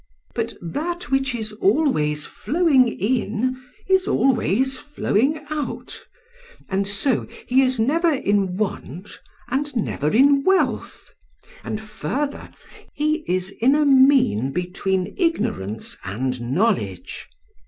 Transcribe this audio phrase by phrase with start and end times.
[0.33, 6.07] But that which is always flowing in is always flowing out,
[6.67, 11.11] and so he is never in want and never in wealth;
[11.63, 12.49] and, further,
[12.95, 17.27] he is in a mean between ignorance and knowledge.